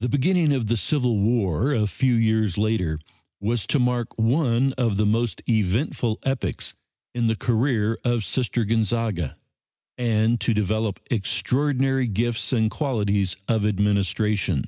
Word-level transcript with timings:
The 0.00 0.08
beginning 0.08 0.50
of 0.52 0.66
the 0.66 0.76
Civil 0.76 1.16
War 1.18 1.72
a 1.72 1.86
few 1.86 2.14
years 2.16 2.58
later 2.58 2.98
was 3.40 3.68
to 3.68 3.78
mark 3.78 4.18
one 4.18 4.72
of 4.72 4.96
the 4.96 5.06
most 5.06 5.42
eventful 5.48 6.18
epochs 6.24 6.74
in 7.14 7.28
the 7.28 7.36
career 7.36 7.96
of 8.02 8.24
Sister 8.24 8.64
Gonzaga, 8.64 9.36
and 9.96 10.40
to 10.40 10.54
develop 10.54 10.98
extraordinary 11.08 12.08
gifts 12.08 12.52
and 12.52 12.68
qualities 12.68 13.36
of 13.46 13.64
administration. 13.64 14.64